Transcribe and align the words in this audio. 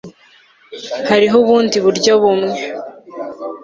Hariho 1.09 1.35
ubundi 1.43 1.77
buryo 1.85 2.13
bumwe 2.21 2.59